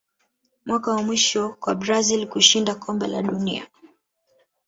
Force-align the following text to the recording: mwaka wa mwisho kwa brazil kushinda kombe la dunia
mwaka 0.65 0.91
wa 0.91 1.01
mwisho 1.05 1.43
kwa 1.59 1.75
brazil 1.75 2.27
kushinda 2.27 2.75
kombe 2.75 3.07
la 3.07 3.21
dunia 3.21 3.67